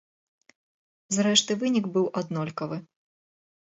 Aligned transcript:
Зрэшты, 1.19 1.59
вынік 1.63 1.85
быў 1.99 2.05
аднолькавы. 2.25 2.85